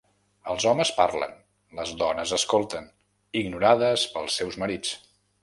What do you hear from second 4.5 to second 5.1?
marits.